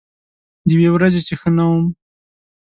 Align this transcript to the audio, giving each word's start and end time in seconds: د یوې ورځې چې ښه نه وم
د 0.67 0.69
یوې 0.75 0.89
ورځې 0.93 1.21
چې 1.27 1.33
ښه 1.39 1.49
نه 1.57 1.63
وم 1.69 1.85